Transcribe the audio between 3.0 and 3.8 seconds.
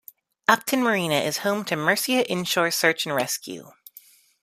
and Rescue.